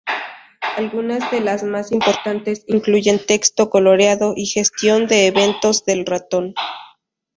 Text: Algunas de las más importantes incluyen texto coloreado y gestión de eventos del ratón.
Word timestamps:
Algunas 0.77 1.29
de 1.29 1.41
las 1.41 1.61
más 1.61 1.91
importantes 1.91 2.63
incluyen 2.65 3.23
texto 3.23 3.69
coloreado 3.69 4.33
y 4.35 4.47
gestión 4.47 5.05
de 5.05 5.27
eventos 5.27 5.85
del 5.85 6.07
ratón. 6.07 6.55